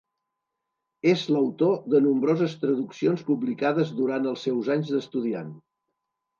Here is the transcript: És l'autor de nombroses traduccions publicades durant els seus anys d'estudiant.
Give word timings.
És 1.11 1.25
l'autor 1.35 1.75
de 1.95 2.01
nombroses 2.07 2.57
traduccions 2.65 3.23
publicades 3.29 3.95
durant 4.01 4.29
els 4.33 4.49
seus 4.49 4.75
anys 4.79 4.93
d'estudiant. 4.97 5.57